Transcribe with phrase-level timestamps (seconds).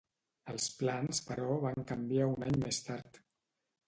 [0.51, 3.21] Els plans però van canviar un any més tard.